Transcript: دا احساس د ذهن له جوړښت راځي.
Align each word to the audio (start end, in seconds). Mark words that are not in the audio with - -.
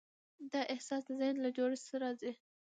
دا 0.51 0.61
احساس 0.73 1.03
د 1.07 1.11
ذهن 1.19 1.35
له 1.43 1.49
جوړښت 1.57 1.87
راځي. 2.01 2.31